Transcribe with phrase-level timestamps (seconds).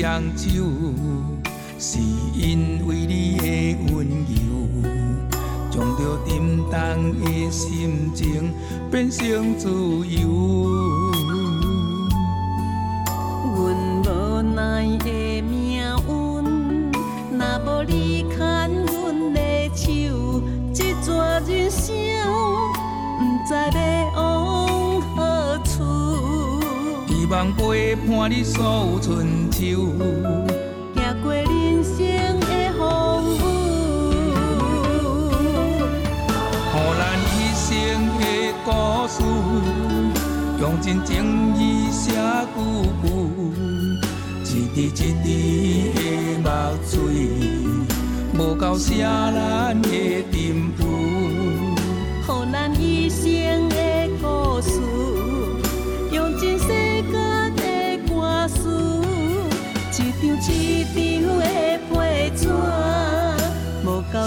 [0.00, 0.62] 双手，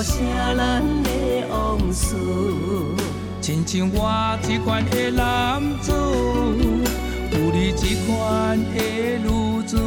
[0.02, 0.24] 无够写
[0.58, 1.10] 咱的
[1.52, 2.16] 往事。
[3.40, 5.92] 亲像我这款的男子，
[7.32, 8.82] 有你这款的
[9.20, 9.78] 女子，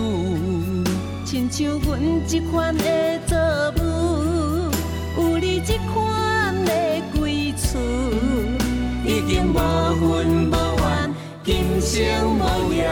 [1.24, 3.36] 亲像阮这款的作
[3.76, 4.70] 母，
[5.18, 6.72] 有你这款的
[7.18, 7.78] 归处，
[9.04, 12.84] 已经无恨无怨，今生无要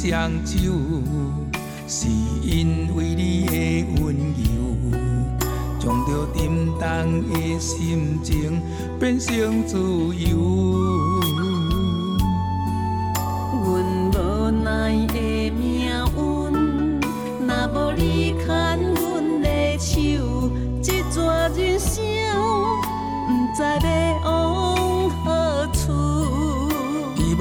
[0.00, 0.70] 双手，
[1.88, 2.06] 是
[2.40, 4.96] 因为你的温柔，
[5.80, 6.38] 将着沉
[6.78, 6.78] 重
[7.32, 8.62] 的心情
[9.00, 10.97] 变成自由。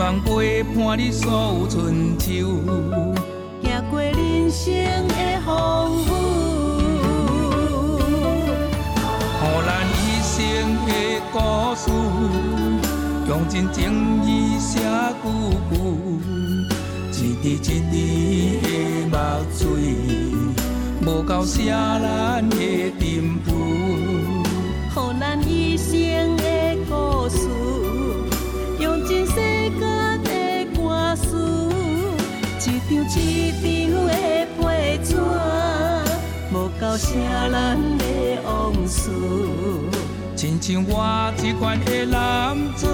[0.07, 2.25] 希望陪伴你所有春秋，
[3.61, 4.71] 行过人生
[5.09, 5.13] 的
[5.45, 6.07] 风雨，
[9.37, 10.33] 互咱一生
[10.85, 10.89] 的
[11.33, 11.35] 故
[11.75, 11.91] 事，
[13.27, 14.79] 用真情意写
[15.21, 15.25] 句
[15.75, 15.75] 句，
[17.11, 17.59] 一滴一
[17.91, 17.93] 滴
[18.61, 18.65] 的
[19.11, 19.13] 目
[19.51, 19.67] 水，
[21.05, 22.55] 无够写咱的
[22.97, 23.03] 沉
[23.43, 23.45] 浮。
[24.95, 26.37] 互咱一生
[33.09, 34.11] 一张的
[34.57, 35.15] 批纸，
[36.51, 37.15] 无够写
[37.49, 38.03] 咱的
[38.43, 39.09] 往事。
[40.35, 42.85] 亲像我这款的男子，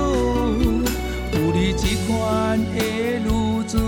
[1.33, 2.79] 有你这款的
[3.19, 3.79] 女子，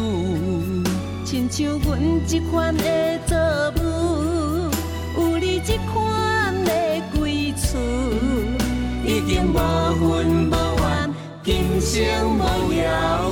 [1.23, 3.37] 亲像阮这款的作
[3.77, 4.71] 母，
[5.17, 6.71] 有你这款的
[7.15, 7.77] 归处，
[9.05, 13.31] 已经无恨无怨，今生无要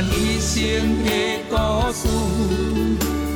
[0.00, 0.62] 咱一生
[1.02, 1.10] 的
[1.50, 1.56] 故
[1.92, 2.06] 事，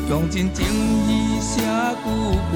[0.09, 0.65] 用真情
[1.09, 1.61] 意写
[2.05, 2.07] 句
[2.53, 2.55] 句，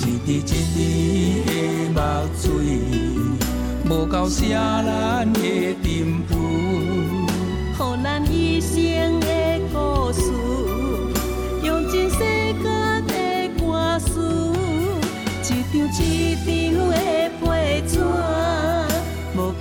[0.24, 0.40] 滴一
[0.72, 1.52] 滴的
[1.92, 2.00] 目
[2.40, 2.48] 水，
[3.84, 5.38] 无够写咱的
[5.82, 5.84] 沉
[6.26, 6.32] 浮。
[7.76, 9.28] 互咱一生的
[9.70, 10.32] 故事，
[11.62, 12.64] 用尽世间
[13.06, 13.12] 的
[13.60, 14.10] 歌词，
[15.42, 16.48] 一张一张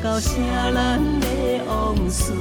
[0.03, 0.31] 到写
[0.73, 2.33] 咱的往事。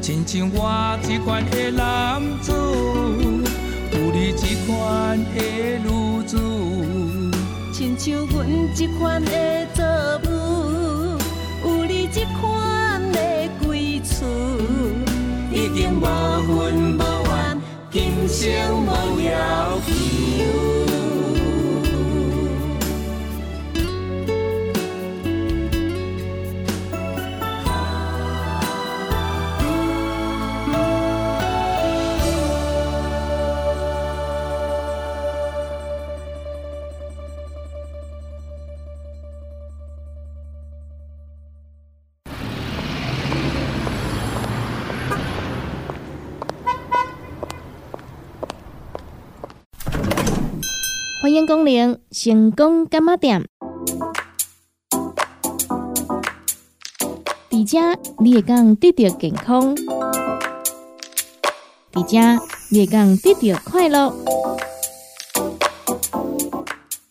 [0.00, 5.42] 亲像我这款的男子，有你这款的
[5.82, 6.38] 女子，
[7.72, 8.46] 亲像阮
[8.76, 9.84] 这款的作
[10.22, 11.18] 母，
[11.64, 13.18] 有你这款的
[13.66, 14.24] 归处，
[15.50, 17.60] 已经无恨无怨，
[17.90, 18.46] 今生
[18.86, 20.75] 无要求。
[51.46, 53.46] 欢迎光临成功干妈店。
[57.48, 57.78] 伫遮
[58.18, 59.76] 你会讲得到健康，
[61.92, 64.12] 伫遮你会讲得到快乐。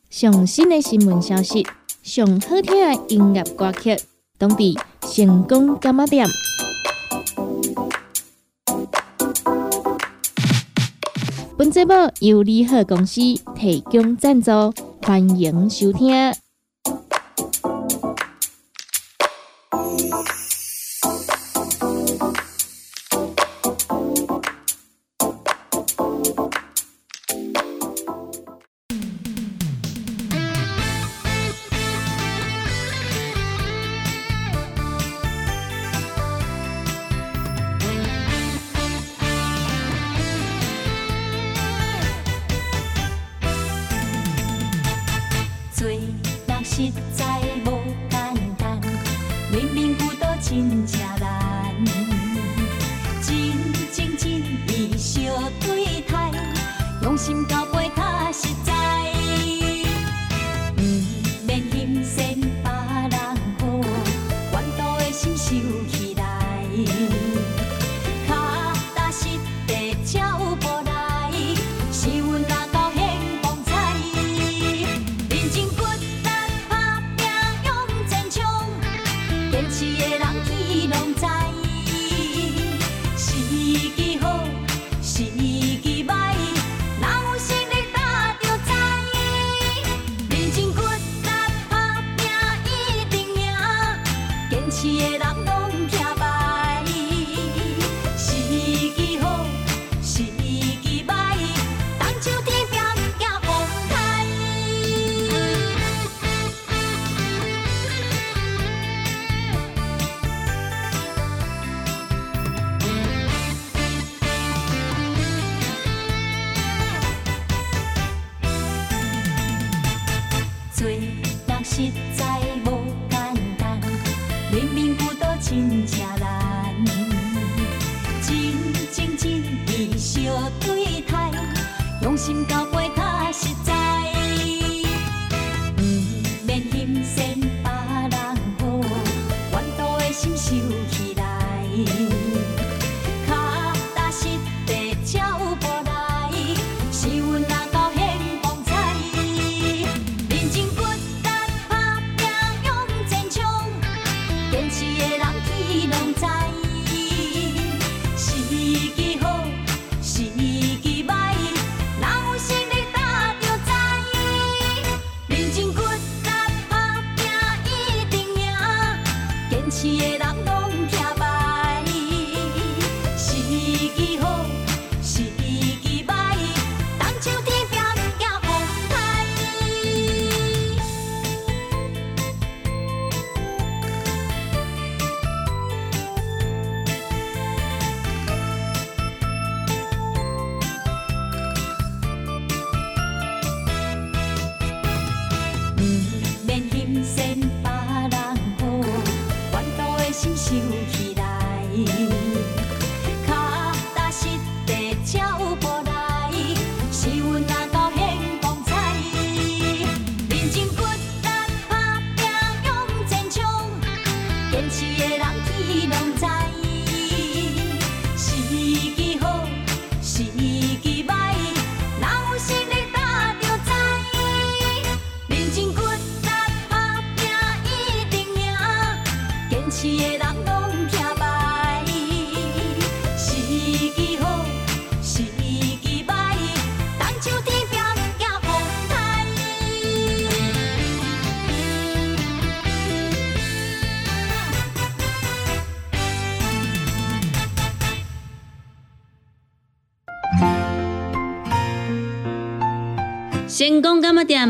[0.09, 1.65] 上新的新闻消息，
[2.03, 3.97] 上好听的音乐歌曲，
[4.37, 6.27] 当地成功干嘛点？
[11.57, 13.21] 本节目由利和公司
[13.55, 14.51] 提供赞助，
[15.01, 16.11] 欢迎收听。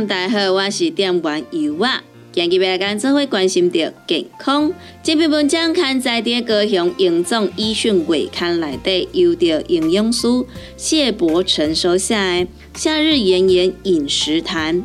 [0.03, 2.03] 大家好，我是店员尤啊。
[2.33, 4.73] 今日要跟做伙关心着健康。
[5.01, 10.27] 这篇文章刊载在高雄营总医讯月刊内底，由着营养师
[10.75, 12.45] 谢伯成收下。
[12.75, 14.83] 夏日炎炎饮食谈，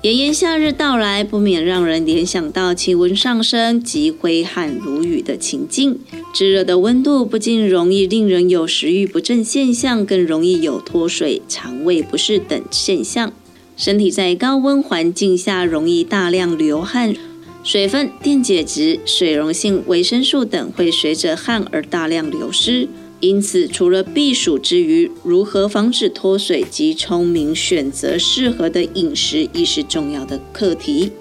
[0.00, 6.00] 炎炎夏日到来，不免让人联想到气温上升及挥汗如雨的情境。
[6.32, 13.30] 炙热的温度不仅容易令人有食欲不振现象，更容易有脱水、肠胃不适等现象。
[13.76, 17.14] 身体在高温环境下容易大量流汗，
[17.62, 22.88] 水分、电解质、水溶性维生素等会随着汗而大量流失。
[23.20, 31.12] 因此，除了避暑之余，如何防止脱水及聪明选择适合的饮食，亦是重要的课题。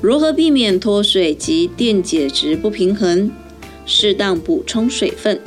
[0.00, 3.32] 如何避免脱水及电解质不平衡？
[3.84, 5.40] 适当补充水分，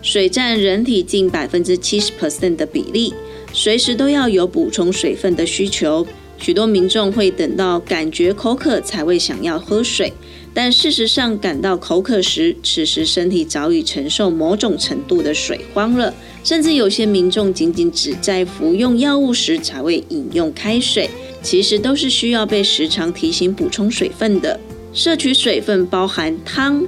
[0.00, 3.12] 水占人体近百分之七十 percent 的比例，
[3.52, 6.06] 随时都要有补充水分的需求。
[6.40, 10.12] 许多民众会等到感觉口渴才会想要喝水，
[10.54, 16.14] 但事实上感到口渴时，此时身体早已承受某种程度的水荒了。
[16.44, 21.10] 甚至有些民众仅仅只在服用药物时才会饮用开水，
[21.42, 24.60] 其实都是需要被时常提醒补充水分的。
[24.94, 26.86] 摄取水分包含汤，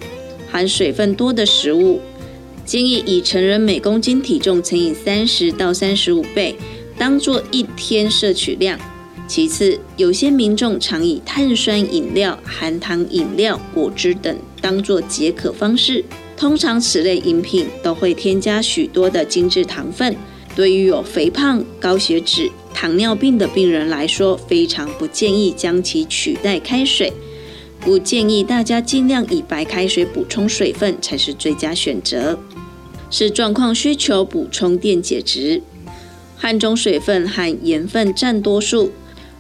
[0.49, 2.01] 含水分多的食物，
[2.71, 6.55] 建议以成人每公斤体重乘以三十到三十五倍，
[6.97, 8.79] 当做一天摄取量。
[9.27, 16.05] 其次，有些民众常以碳酸饮料、含糖饮料、果汁等当做解渴方式。
[16.37, 20.15] 通常此类饮品都会添加许多的精致糖分，
[20.55, 27.13] 对于有肥胖、高血脂、糖尿病的病人来说，非常不建议将其取代开水。
[27.81, 32.39] 不建议大家尽量以白开水补充水分才是最佳选择。
[33.11, 35.61] 是状况需求补充电解质，
[36.37, 38.93] 汗中水分和盐分占多数。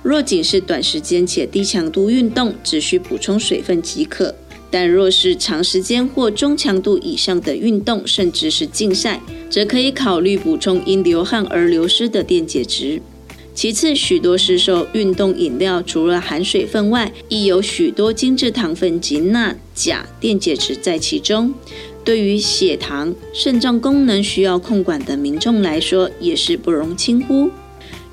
[0.02, 4.34] 若仅是短时间且低强度运动，只需补充水分即可；
[4.70, 13.02] 但若是长时间或中强度以上的运动，甚至是竞赛，则可以考虑补充因流汗而流失的电解质。
[13.52, 21.52] 其次，许多市售运动饮料除了含水分外，亦有许多精制糖分及钠、钾电解质在其中，
[22.04, 27.50] 对于血糖、肾脏功能需要控管的民众来说，也是不容轻忽。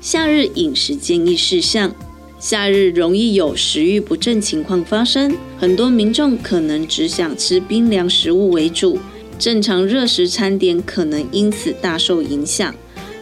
[0.00, 1.94] 夏日饮食建议事项：
[2.38, 8.98] 夏日容易有食欲不振情况发生，很多民众可能只想吃冰凉食物为主，
[9.38, 12.74] 正常热食餐点可能因此大受影响。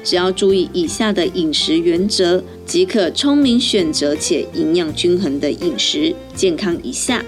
[0.04, 7.24] 只要注意以下的饮食原则，即可聪明选择且营养均衡的饮食，健康一下。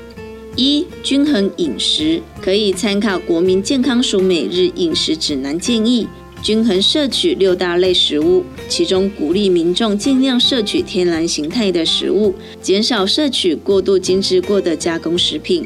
[0.58, 6.08] 一、均衡饮食可以参考国民健康署每日饮食指南建议。
[6.42, 15.64] 均衡摄取六大类食物，其中鼓励民众尽量摄取天然形态的食物，减少摄取过度精制过的加工食品。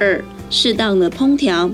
[0.00, 1.70] 二、适当的烹调，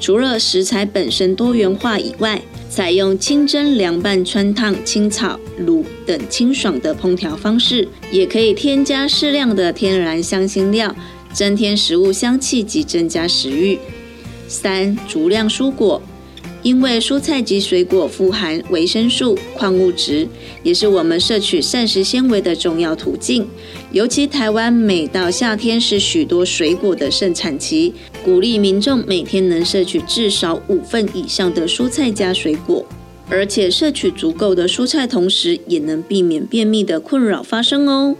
[0.00, 10.94] 除了食材本身多元化以外，采用清蒸、凉拌、穿烫、清炒、卤等清爽的烹调方式，也可以添加适量的天然香辛料，
[11.32, 13.78] 增添食物香气及增加食欲。
[14.48, 16.02] 三、足量蔬果。
[16.62, 20.28] 因为蔬菜及水果富含维生素、矿物质，
[20.62, 23.48] 也是我们摄取膳食纤维的重要途径。
[23.92, 32.84] 尤其台湾每到夏天是许多水果的盛产期，鼓励民众每天能摄取至少五份以上的蔬菜加水果，
[33.30, 38.14] 而且摄取足够的蔬菜，同时也能避免便秘的困扰发生哦。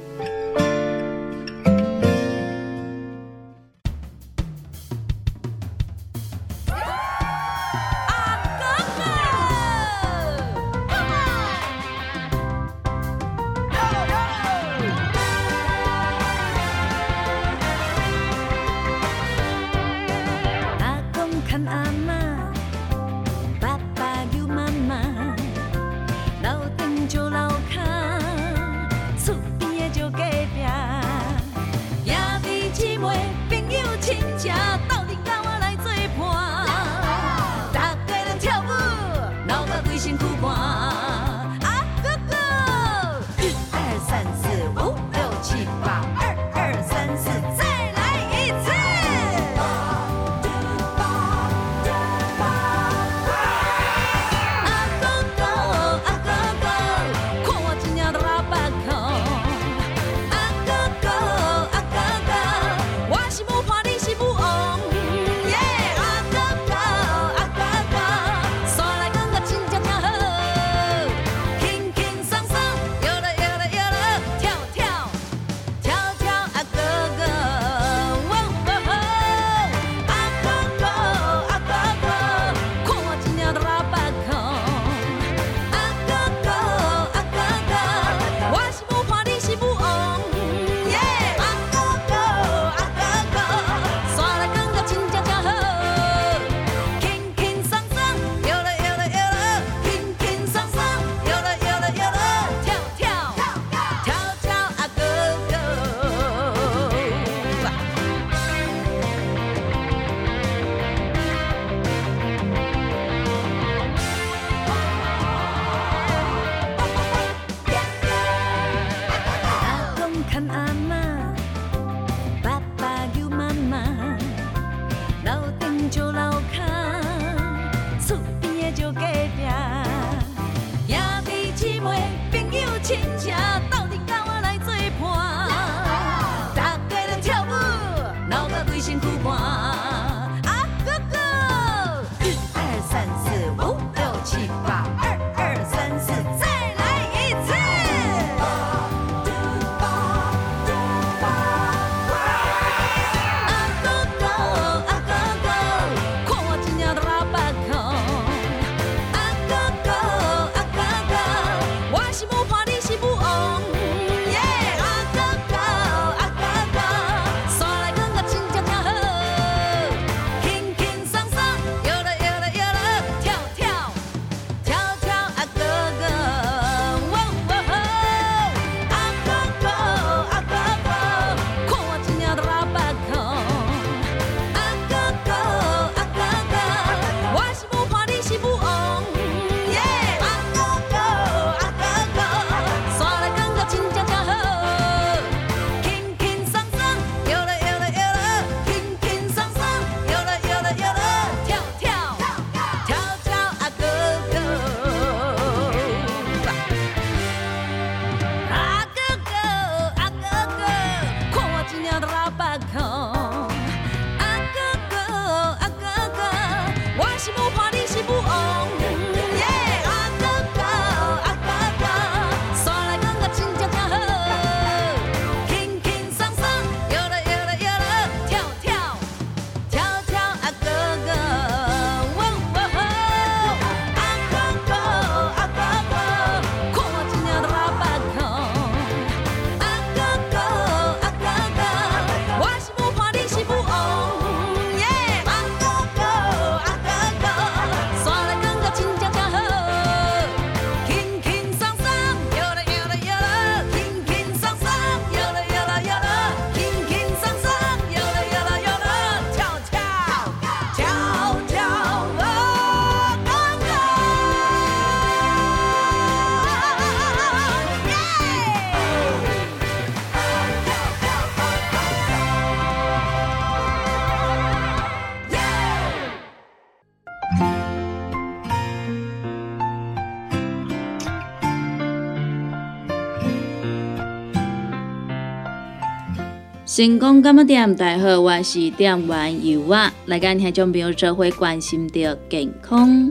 [286.72, 287.74] 成功干么店？
[287.74, 289.92] 大家好，我是店员尤啊。
[290.06, 293.10] 来跟听众朋友做会关心的健康。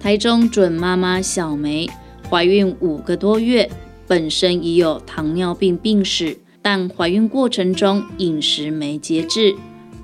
[0.00, 1.86] 台中准妈妈小梅
[2.30, 3.70] 怀孕五个多月，
[4.06, 9.54] 本身已有糖尿病病史，但怀孕过程中饮食没节制，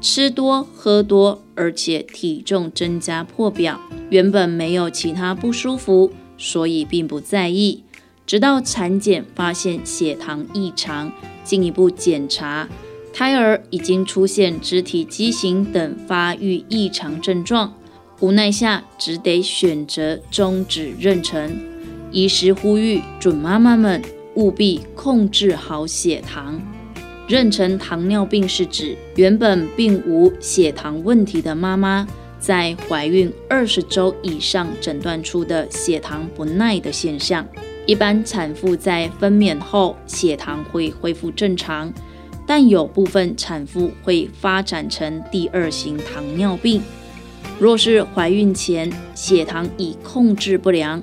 [0.03, 3.81] 吃多喝多，而且体重增加破表。
[4.11, 7.84] 原本没有其他不舒服，所以并不在意。
[8.27, 11.13] 直到产检发现血糖异常，
[11.45, 12.69] 进一步检查。
[13.13, 17.73] 胎儿已经出现肢体畸形等发育异常症状，
[18.21, 21.51] 无奈下只得选择终止妊娠。
[22.11, 24.03] 医师呼吁准妈妈们
[24.35, 26.61] 务必控制好血糖。
[27.29, 32.07] 妊娠糖尿病是指原本并无血糖问题的妈妈，
[32.41, 37.47] 在怀孕二十周以上诊断出的血糖不耐的现象。
[37.87, 41.93] 一般产妇在分娩后血糖会恢复正常。
[42.47, 46.83] 但有部分产妇会发展成第二型糖尿病。
[47.59, 51.03] 若是怀孕前血糖已控制不良，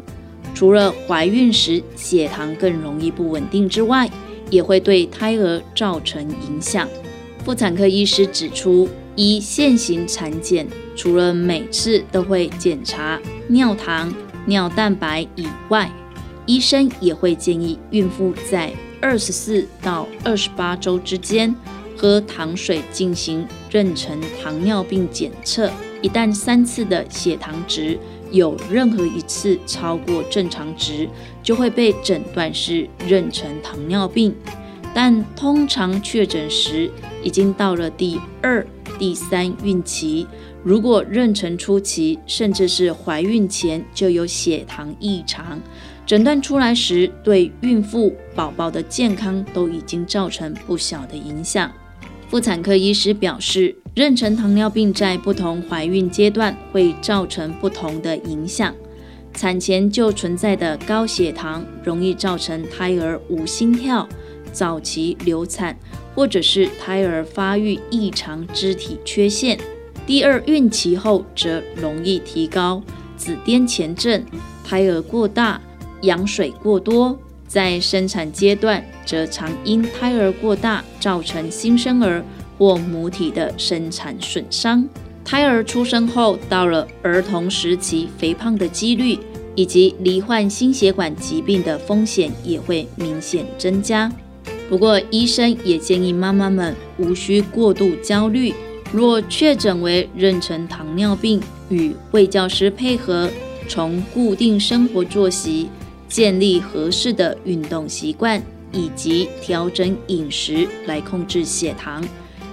[0.53, 4.07] 除了怀孕时血糖更容易不稳定之外，
[4.51, 6.87] 也会对胎儿造成影响。
[7.43, 14.13] 妇产科医师指出，一现行产检，除了每次都会检查尿糖、
[14.45, 15.91] 尿蛋白以外，
[16.51, 21.55] 医生也会建议孕妇在二十四到二十八周之间
[21.95, 27.97] 喝糖水进行妊娠糖尿病检测，一旦三次的血糖值
[28.31, 31.07] 有任何一次超过正常值，
[31.41, 34.35] 就会被诊断是妊娠糖尿病。
[34.93, 36.91] 但通常确诊时
[37.23, 38.67] 已经到了第二、
[38.99, 40.27] 第三孕期，
[40.65, 45.57] 如果妊娠初期甚至是怀孕前就有血糖异常。
[46.11, 51.71] 诊断出来时，对孕妇、宝宝的健康都已经造成不小的影响。
[52.27, 58.75] 妇产科医师表示，妊娠糖尿病在不同怀孕阶段会造成不同的影响。
[59.33, 64.05] 产前就存在的高血糖，容易造成胎儿无心跳、
[64.51, 65.77] 早期流产，
[66.13, 69.57] 或者是胎儿发育异常、肢体缺陷。
[70.05, 72.83] 第二孕期后则容易提高
[73.15, 74.21] 子癫前症，
[74.61, 75.61] 胎儿过大。
[76.01, 82.23] 羊水过多、在生产阶段，则常因胎儿过大，造成新生儿
[82.57, 84.87] 或母体的生产损伤。
[85.23, 89.17] 胎儿出生后，到了儿童时期，肥胖的几率
[89.55, 94.11] 以及罹患心血管疾病的风险也会明显增加。
[94.69, 98.53] 不过，医生也建议妈妈们无需过度焦虑。
[98.93, 103.29] 若确诊为妊娠糖尿病，与卫教师配合，
[103.69, 105.69] 从固定生活作息。
[106.11, 108.43] 建立合适的运动习惯，
[108.73, 112.03] 以及调整饮食来控制血糖。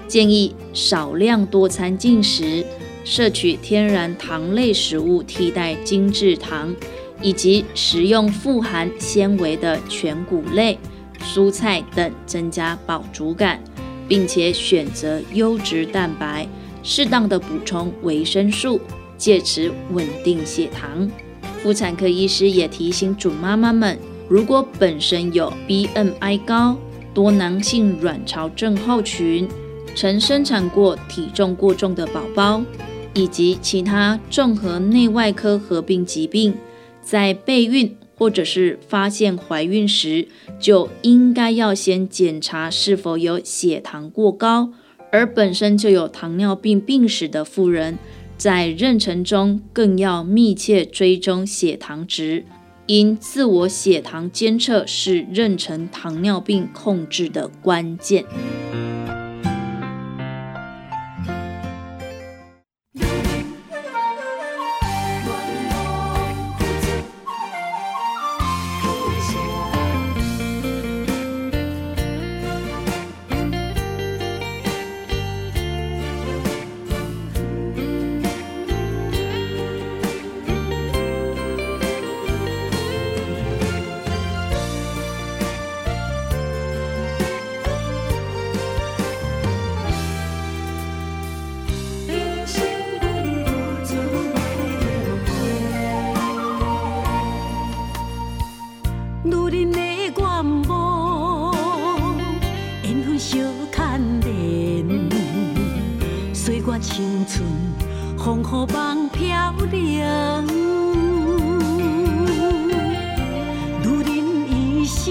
[0.07, 2.65] 建议少量多餐进食，
[3.05, 6.73] 摄取天然糖类食物替代精制糖，
[7.21, 10.79] 以及食用富含纤维的全谷类、
[11.21, 13.61] 蔬菜等，增加饱足感，
[14.07, 16.47] 并且选择优质蛋白，
[16.85, 18.81] 适当的补充维生素，
[19.17, 21.11] 借此稳定血糖。
[21.63, 26.77] 妇产科医师也提醒准妈妈们，如果本身有 BMI 高、
[27.13, 29.49] 多囊性卵巢症候群、
[29.95, 32.63] 曾生产过体重过重的宝宝，
[33.13, 36.55] 以及其他综合内外科合并疾病，
[37.03, 40.29] 在备孕或者是发现怀孕时，
[40.61, 44.71] 就应该要先检查是否有血糖过高，
[45.11, 47.99] 而本身就有糖尿病病史的妇人。
[48.39, 52.45] 在妊娠中，更要密切追踪血糖值，
[52.87, 58.25] 因自我血糖监测是妊娠糖尿病控制的关键。
[108.79, 109.77] 望飘零。
[113.83, 114.09] 女人
[114.49, 115.03] 一生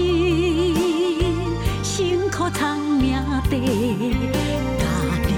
[1.82, 3.12] 辛苦长命
[3.50, 3.52] 地，
[4.78, 4.84] 打
[5.28, 5.30] 着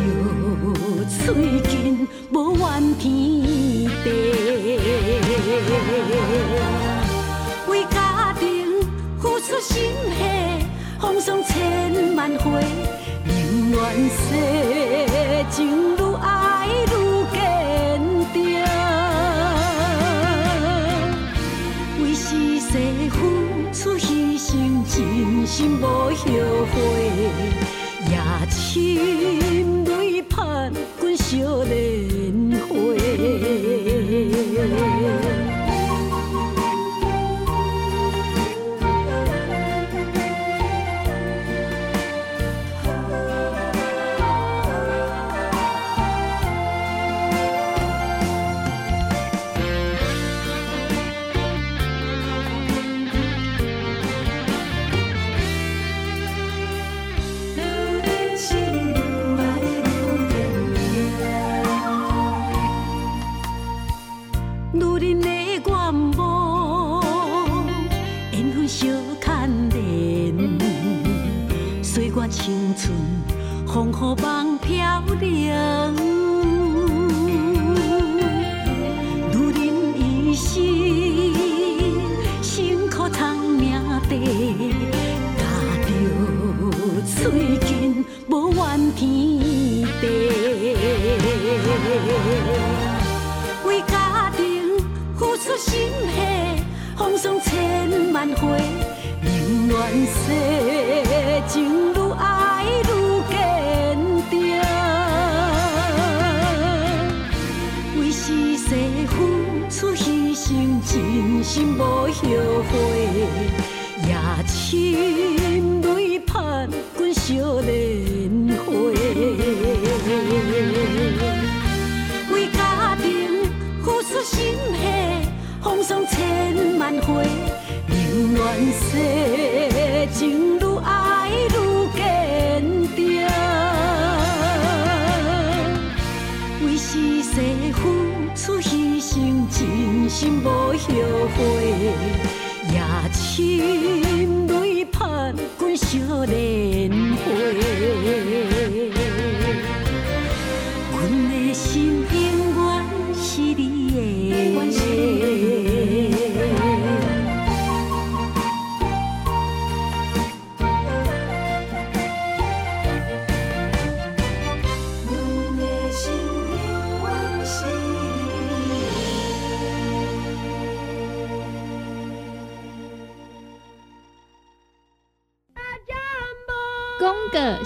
[1.08, 1.18] 喙
[1.62, 3.02] 根无怨天
[4.04, 4.06] 地。
[7.68, 8.44] 为家庭
[9.18, 9.74] 付出心
[10.16, 10.20] 血，
[11.00, 12.64] 风霜千万回，
[13.24, 14.22] 宁愿洗
[15.50, 15.99] 情。
[25.60, 27.09] 心无后悔。
[73.66, 74.49] 风雨梦。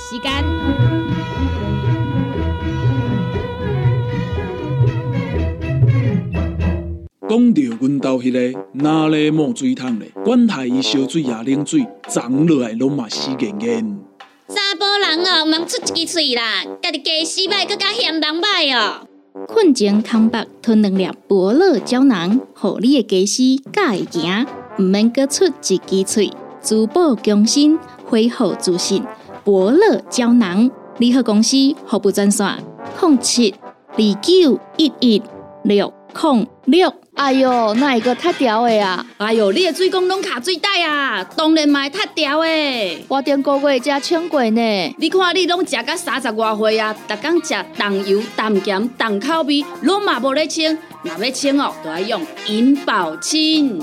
[0.07, 0.31] 时间。
[7.27, 13.99] 讲到阮兜迄个哪里冒水桶咧，管他伊烧水也冷水，长落来拢嘛死严严。
[14.49, 19.09] 查甫人哦，莫出一支喙啦，家己家死歹，更加嫌人歹哦。
[19.49, 24.47] 困前空白吞两粒伯乐胶囊，互你的家私敢会行，
[24.79, 26.31] 毋免各出一支喙，
[26.63, 29.03] 珠宝强身，恢复自信。
[29.45, 32.47] 伯乐胶囊，联合公司服务专线：
[32.99, 33.55] 零七
[33.93, 35.23] 二九一一
[35.65, 36.93] 六零六。
[37.13, 39.07] 哎哟，那一个塌掉的啊？
[39.19, 43.05] 哎哟，你的水管拢卡水袋啊，当然嘛会塌掉的。
[43.07, 44.95] 我顶个月才称过呢。
[44.99, 50.77] 你看你拢食到三十外岁啊，逐工食重油、重咸、重口味，拢嘛无咧清。
[51.03, 53.79] 若要清哦，就要用银保清。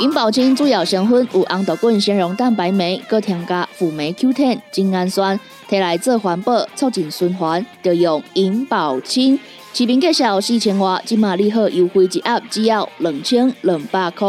[0.00, 9.38] 银保清主要成分有红豆根、纤溶蛋白酶，搁添加辅酶 Q10、精氨酸，摕来做环保、促进循环，就用银保清。
[9.74, 14.26] 市民介绍四千外，今马礼盒优惠一盒只要两千两百块。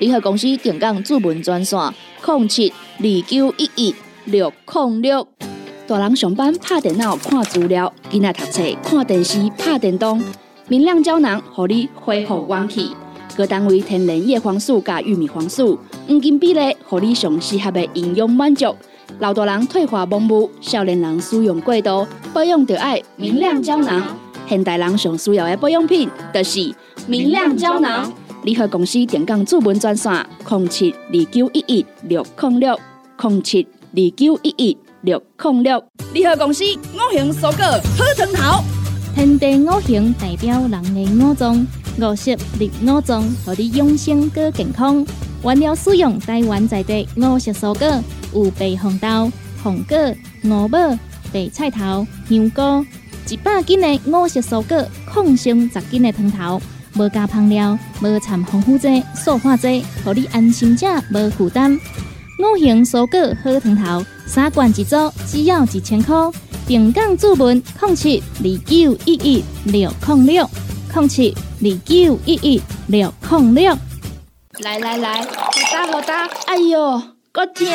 [0.00, 1.78] 联合公司定岗主文专线：
[2.26, 5.28] 零七二九一一六零六。
[5.86, 10.20] 大人上班拍电脑看资料，囡仔读册看电视拍电动，
[10.66, 12.90] 明亮胶囊互你恢复元气。
[13.34, 18.74] 各单位天然叶黄素加玉米黄素，黄金比例，互你上适合的营养满足。
[19.18, 24.02] 老大人退化盲目，少年人使用过度，保养就要明亮胶囊。
[24.46, 26.74] 现代人上需要的保养品，就是
[27.06, 28.12] 明亮胶囊。
[28.42, 30.12] 联合公司电讲主文专线：
[30.48, 32.78] 零七二九一一六零六
[33.22, 35.82] 零七二九一一六零六。
[36.12, 38.64] 联合公司五行蔬果好藤头，
[39.14, 41.66] 天地五行代表人的五脏，
[41.98, 45.04] 五色绿五脏，让你养生更健康。
[45.44, 48.02] 原料使用台湾在地五色蔬果，
[48.32, 49.30] 有白红豆、
[49.62, 49.96] 红果、
[50.44, 50.78] 五宝、
[51.32, 52.86] 白菜头、香菇。
[53.28, 56.60] 一百斤的五色蔬果，抗性十斤的汤头，
[56.96, 61.78] 无加香料，无掺防腐剂、塑化剂，让你安心吃，无负担。
[62.38, 66.16] 五行蔬果好汤头，三罐一组，只要一千块。
[66.66, 70.48] 定岗注文：控七二九一一六零六
[70.92, 73.74] 空七二九一一六零六。
[74.58, 77.02] 来来来，好打好打，哎呦，
[77.32, 77.66] 够痛！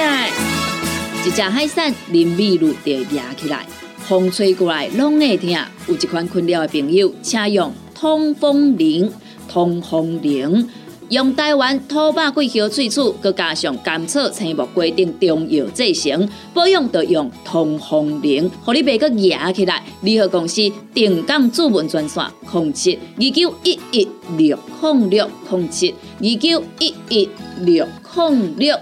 [1.25, 3.65] 一只海扇淋米露就压起来。
[4.07, 5.49] 风吹过来拢会痛，
[5.87, 9.11] 有一款困扰的朋友，请用通风铃。
[9.49, 10.69] 通风铃
[11.09, 19.81] 用台湾土八桂香萃取，佮加上甘草、青木规定中药制成，保养要用通风铃，互你袂佮压起来。
[20.01, 27.29] 联合公司定岗主文专线：零七二九一一六零六零七二九一一
[27.61, 28.77] 六零六。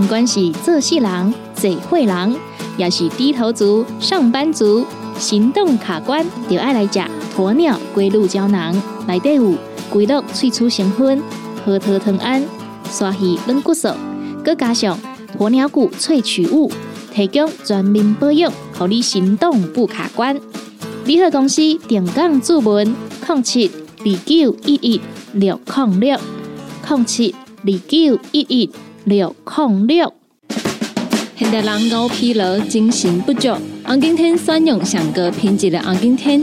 [0.00, 2.34] 不管是做事人、嘴会人，
[2.78, 4.86] 也是低头族、上班族，
[5.18, 7.00] 行动卡关，就爱来食
[7.38, 8.74] 鸵鸟龟鹿胶囊。
[9.06, 9.54] 内底有
[9.88, 11.22] 龟鹿萃取成分，
[11.64, 12.42] 核桃藤胺、
[12.90, 13.88] 刷鱼软骨素，
[14.44, 14.98] 佮加上
[15.38, 16.68] 鸵鸟骨萃取物，
[17.14, 20.36] 提供全面保养，让你行动不卡关。
[21.04, 22.92] 联合公司定岗注文：
[23.28, 23.70] 零七
[24.00, 25.00] 二九一一
[25.34, 26.18] 六零六
[26.88, 27.32] 零七
[27.64, 28.70] 二九一一。
[29.04, 30.12] 六零六，
[31.34, 33.48] 现代人熬疲劳、精神不足，
[33.84, 36.42] 红景天选用上个品质的红景天，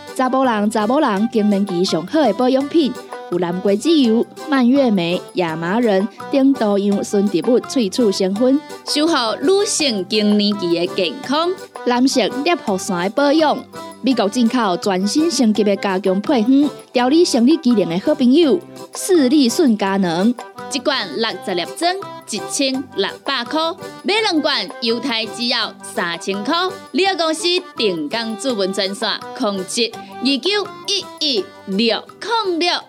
[0.15, 2.91] 查甫人、查某人更年期上好的保养品，
[3.31, 11.49] 有蓝桂枝油、蔓越莓、亚麻仁等多样纯植物萃取成分，守护女性更年期的健康。
[11.85, 13.57] 男性尿酸的保养，
[14.01, 18.59] 美国进口全新升级的加强配方，调理生理机能的好朋友——
[18.93, 20.33] 四力顺佳能。
[20.73, 21.95] 一罐六十粒装，
[22.31, 26.55] 一千六百块；买两罐，犹太只要三千块。
[26.91, 32.01] 你个公司定岗主文专线：控制二九一一六
[32.45, 32.73] 零六。
[32.73, 32.83] 啊，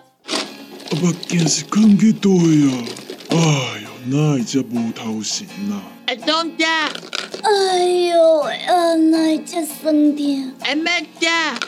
[1.01, 2.85] 目镜是看几多呀？
[3.31, 3.37] 哎
[3.83, 5.81] 呦，哪一只无头神呐？
[6.07, 6.89] 阿东家，
[7.41, 10.53] 哎呦，啊，哪一只酸痛？
[10.61, 11.59] 阿妹家，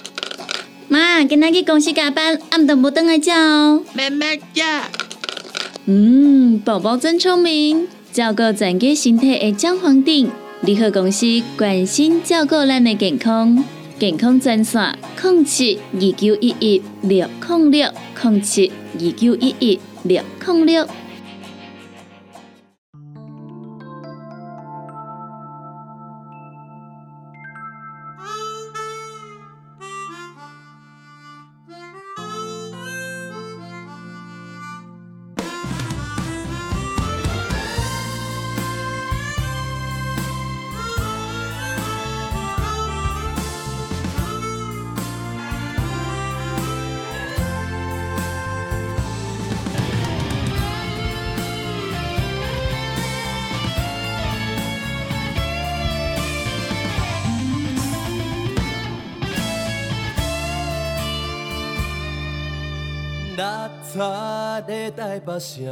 [0.87, 3.83] 妈，今仔去公司加班，暗顿无等来吃哦。
[3.93, 4.89] 妹妹家。
[5.87, 10.27] 嗯，宝宝真聪明，照顾全家身体的姜黄锭，
[10.61, 13.63] 联合公司关心照顾咱的健康。
[13.99, 17.87] 健康专线：零七二九一一六零六
[18.19, 20.87] 零七二九一一六零六。
[63.95, 65.63] 在台北城，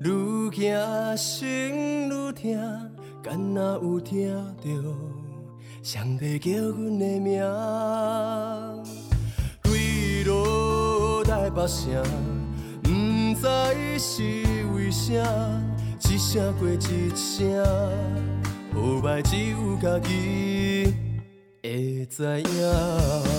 [0.00, 2.90] 愈行心愈痛，
[3.22, 4.66] 敢若有听到
[5.82, 7.42] 上帝叫阮的名。
[9.62, 12.02] 坠落台北城，
[12.82, 12.88] 不
[13.40, 14.22] 知是
[14.74, 15.12] 为啥，
[16.08, 17.64] 一声过一声，
[18.72, 20.94] 好歹只有家己
[21.62, 23.31] 会知影。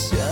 [0.00, 0.29] 想。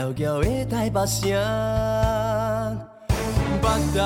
[0.00, 1.28] 遥遥的台北城，
[3.60, 4.00] 北斗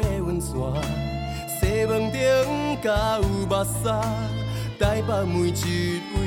[0.00, 0.48] 的温泉，
[1.60, 2.18] 西门町
[2.82, 3.92] 甲有目屎，
[4.78, 6.18] 台北每一位，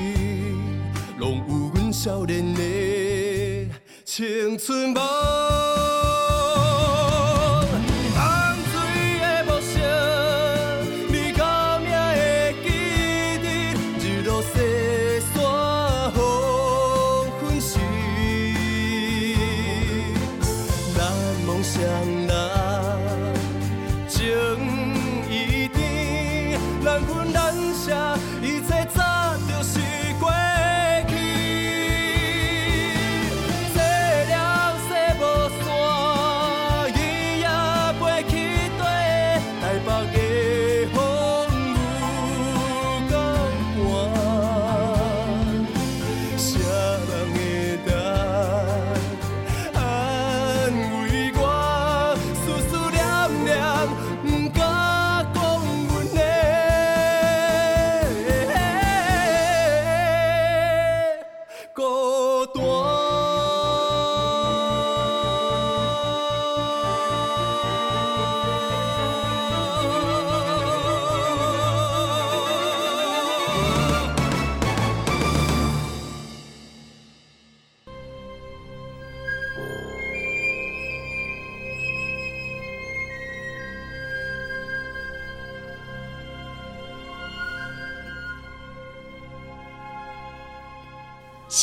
[1.17, 2.61] 拢有阮少年的
[4.05, 5.01] 青春梦。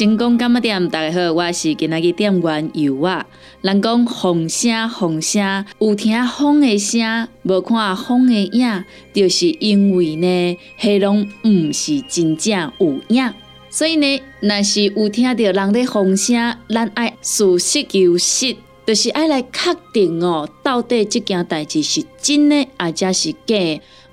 [0.01, 3.27] 成功干么店，大家好，我是今仔日店员尤啊。
[3.61, 8.83] 人讲风声，风声有听风的声，无看风的影，
[9.13, 13.31] 就是因为呢，迄拢毋是真正有影。
[13.69, 18.57] 所以呢，若是有听到人的风声，咱爱事实求实，
[18.91, 23.55] 就是爱来确定哦，到底这件代志是真的，还者是假？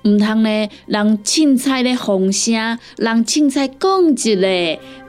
[0.04, 2.54] 毋通呢，人凊彩咧风声，
[2.96, 4.46] 人凊彩讲一个，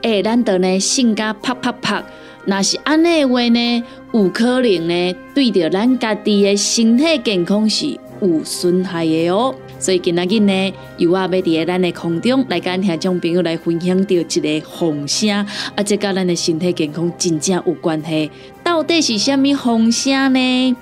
[0.02, 2.04] 诶，咱得呢性格啪啪啪。
[2.46, 9.54] 若是安尼话呢，有可能呢，对着咱家己的身体健康是有损害的哦。
[9.80, 18.30] 所以今仔日呢，又啊要伫咱的空中来跟听众朋友来分享到一个风声，啊，这甲咱的身体健康真正有关系。
[18.62, 20.76] 到底是虾米风声呢？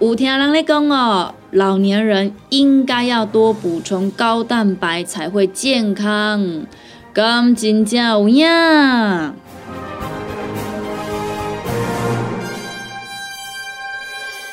[0.00, 6.62] 有听人咧讲哦，老年人应该要多补充高蛋白才会健康，
[7.18, 8.46] 咁真正有影。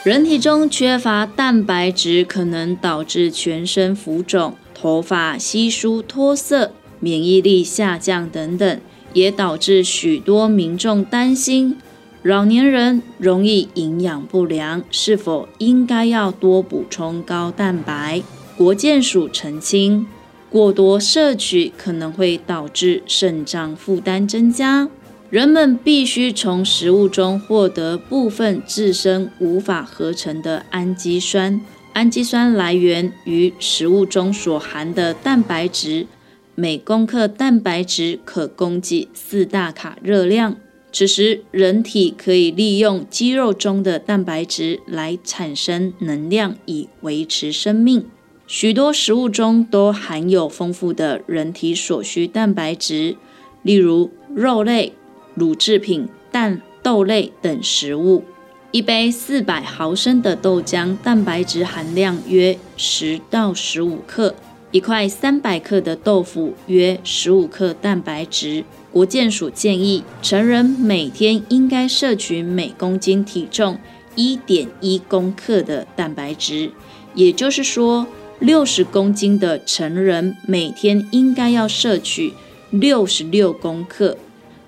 [0.04, 8.82] 人体中缺乏蛋白质，可能导致全身浮肿、头发稀疏脱色、免疫力下降等等，
[9.14, 11.78] 也导致许多民众担心。
[12.24, 18.24] 老年人容易营养不良，是否应该要多补充高蛋白？
[18.58, 20.08] 国健署澄清，
[20.56, 24.88] 过多摄取可能会导致肾脏负担增加。
[25.30, 31.60] 人们必须从食物中获得部分自身无法合成的氨基酸，
[31.92, 36.08] 氨基酸来源于食物中所含的蛋白质，
[36.56, 40.56] 每公克蛋白质可供给四大卡热量。
[40.94, 48.06] 此时，人体可以利用肌肉中的蛋白质来产生能量，以维持生命。
[48.48, 53.16] 许多食物中都含有丰富的人体所需蛋白质，
[53.64, 54.94] 例如肉类、
[55.34, 58.24] 乳制品、蛋、豆类等食物。
[58.70, 64.36] 一杯四百毫升的豆浆，蛋白质含量约十到十五克；
[64.70, 68.64] 一块三百克的豆腐，约十五克蛋白质。
[68.92, 73.80] 国健署建议，成人每天应该摄取每公斤体重
[74.16, 76.70] 一点一公克的蛋白质，
[77.16, 78.06] 也就是说，
[78.40, 82.34] 六十公斤的成人每天应该要摄取
[82.70, 84.18] 六十六公克。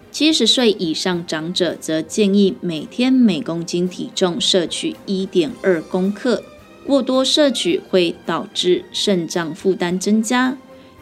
[0.09, 6.43] 七十岁以上长者则建议每天每公斤体重摄取一点二公克。
[6.86, 10.57] 过多摄取会导致肾脏负担增加。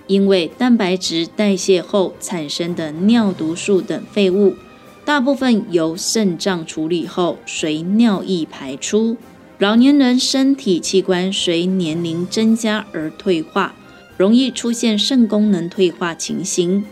[0.07, 4.55] 因为蛋白质代谢后产生的尿毒素等废物，
[5.03, 9.17] 大部分由肾脏处理后随尿液排出。
[9.57, 13.73] 老年人身体器官随年龄增加而退化，
[14.17, 16.83] 容易出现肾功能退化情形。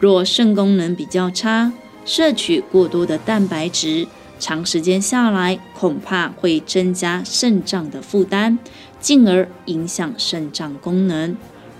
[0.00, 1.72] 若肾功能比较差，
[2.04, 4.08] 摄取过多的蛋白质，
[4.40, 8.58] 长时间下来恐怕会增加肾脏的负担，
[8.98, 11.36] 进而影响肾脏功能。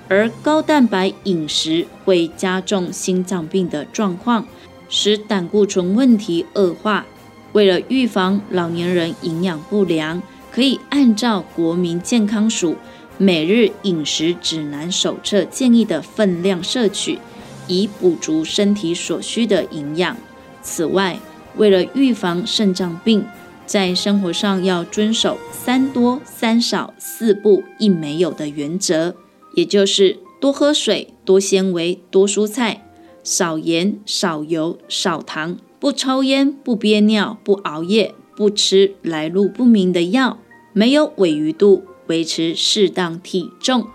[0.06, 4.46] 而高蛋白饮食会加重心脏病的状况，
[4.88, 7.04] 使胆固醇问题恶化。
[7.52, 10.22] 为了预防老年人营养不良，
[10.52, 12.76] 可以按照国民健康署
[13.16, 17.18] 每日饮食指南手册建议的分量摄取，
[17.66, 20.16] 以补足身体所需的营养。
[20.62, 21.18] 此外，
[21.56, 23.24] 为了预防肾脏病，
[23.66, 29.16] 在生活上要遵守三多三少四不一没有的原则。
[29.54, 32.86] 也就是多喝水、多纤维、多蔬菜，
[33.24, 40.38] 少盐、少油、少糖，不抽烟、不憋尿、不熬夜、不吃来路不明的药，
[40.72, 43.86] 没有尾鱼肚，维持适当体重。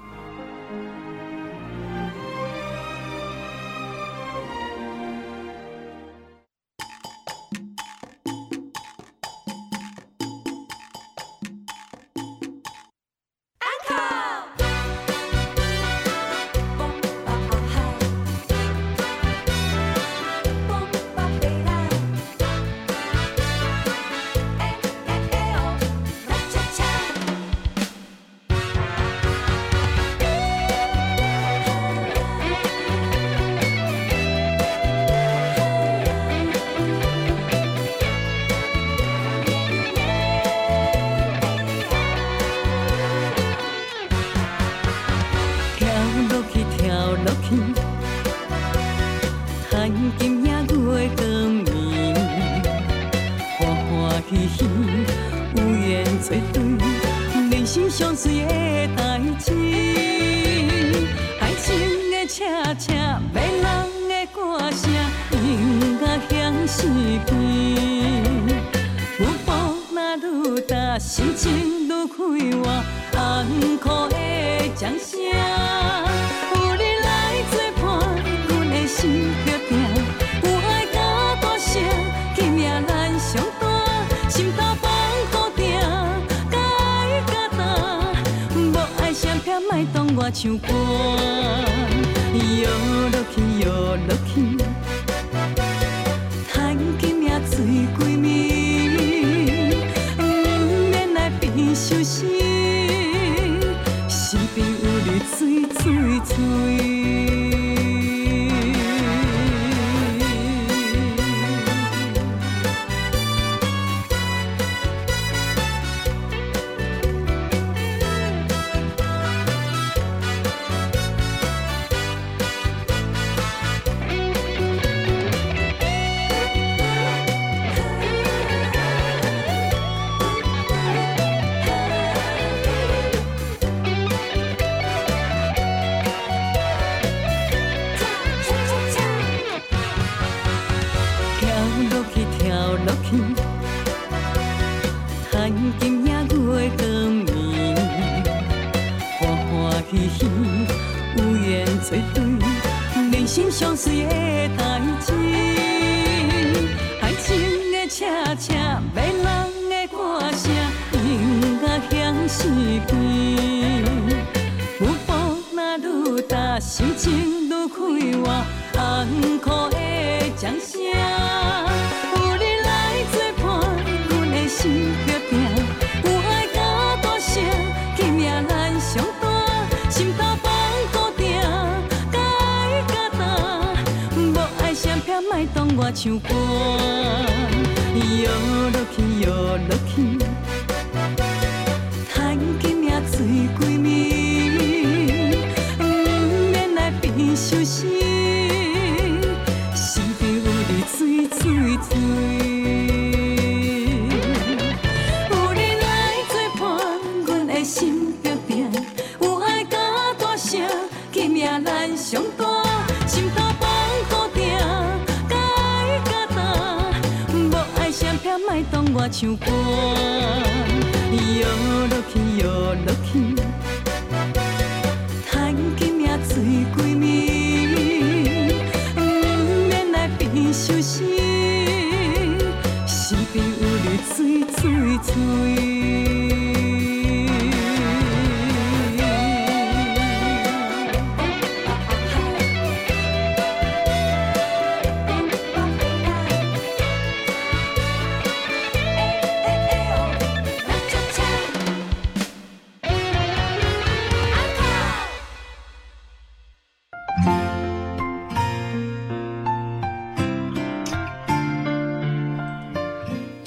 [219.24, 219.93] 有过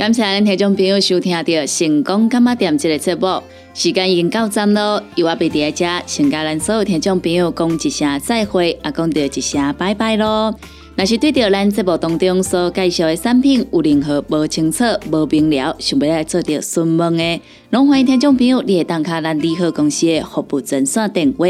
[0.07, 1.43] 感谢听众朋友收听到
[1.79, 3.43] 《成功干嘛店》这个节目，
[3.75, 10.55] 时间已经到站咯，由我贝伫遮，先甲咱所有听众朋友讲一声再会，也讲到一声拜拜咯。
[10.95, 17.41] 若是对着咱节目当中所介绍的产品有任何无清楚、无明了，想要来做着询问的，
[17.71, 21.47] 拢欢迎听众朋友你会打卡咱利好公司的服务专线电话，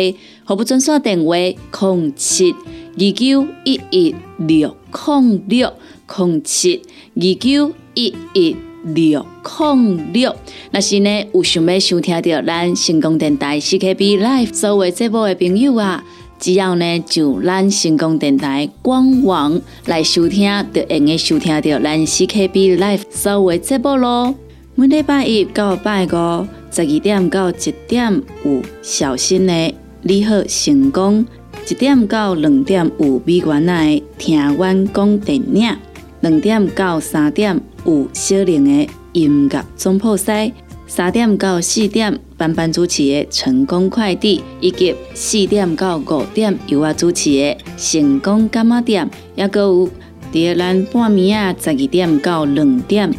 [0.47, 5.71] 服务专线电话：零七二九一一六零六
[6.17, 6.81] 零七
[7.17, 10.37] 二九一一六零六。
[10.71, 16.05] 若是呢有想要收听到咱成功电台 CKB Live 所有节目的朋友啊！
[16.39, 24.35] 只要呢，就咱成功电台官网来收听，就用个收听到咱 CKB Live 所有节目咯。
[24.75, 31.25] 每礼拜一到拜五十二点到一点有小新的你好成功，
[31.71, 35.75] 一点到两点有美元的听阮讲电影，
[36.21, 40.53] 两点到三点有小玲的音乐总铺西。
[40.89, 49.91] 三点到四点，班班主持的成功快递，以及四点到五点由我主持的成功干妈店，也搁有
[50.33, 53.13] 伫咱半暝啊十二点到两点，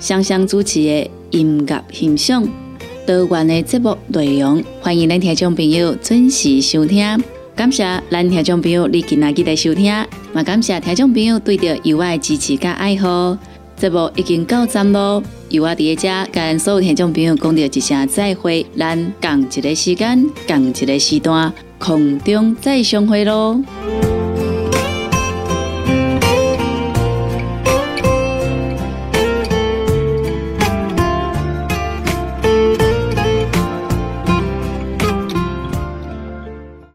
[0.00, 2.48] 双双主持的音乐欣赏。
[3.06, 7.22] 多元的节目内容，欢迎咱听众朋友准时收听。
[7.54, 9.84] 感谢咱听众朋友你今仔日来收听，
[10.34, 13.38] 也感谢听众朋友对着由我的支持甲爱好。
[13.82, 23.60] 节目已经到站咯，由我伫遮甲咱所有听众朋友讲着一声再会，咱共一个时间，共一个时段，空中再相会咯。